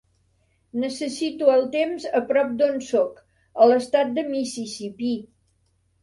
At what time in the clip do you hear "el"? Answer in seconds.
1.55-1.65